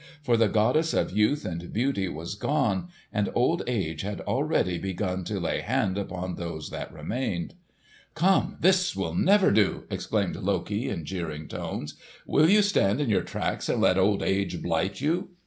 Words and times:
For 0.23 0.35
the 0.35 0.47
goddess 0.47 0.95
of 0.95 1.15
youth 1.15 1.45
and 1.45 1.71
beauty 1.71 2.09
was 2.09 2.33
gone, 2.33 2.87
and 3.13 3.29
old 3.35 3.61
age 3.67 4.01
had 4.01 4.19
already 4.21 4.79
begun 4.79 5.23
to 5.25 5.39
lay 5.39 5.59
hand 5.59 5.95
upon 5.95 6.33
those 6.37 6.71
that 6.71 6.91
remained. 6.91 7.53
"Come, 8.15 8.57
this 8.59 8.95
will 8.95 9.13
never 9.13 9.51
do!" 9.51 9.83
exclaimed 9.91 10.37
Loki 10.37 10.89
in 10.89 11.05
jeering 11.05 11.47
tones. 11.47 11.97
"Will 12.25 12.49
you 12.49 12.63
stand 12.63 12.99
in 12.99 13.11
your 13.11 13.21
tracks 13.21 13.69
and 13.69 13.79
let 13.79 13.99
old 13.99 14.23
age 14.23 14.59
blight 14.63 15.01
you?" 15.01 15.29